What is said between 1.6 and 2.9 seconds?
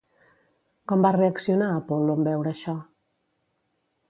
Apol·lo en veure això?